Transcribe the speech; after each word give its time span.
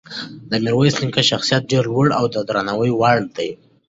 د 0.49 0.51
میرویس 0.63 0.95
نیکه 1.01 1.23
شخصیت 1.31 1.63
ډېر 1.71 1.85
لوړ 1.93 2.07
او 2.19 2.25
د 2.33 2.35
درناوي 2.47 2.91
وړ 2.99 3.17
دی. 3.37 3.49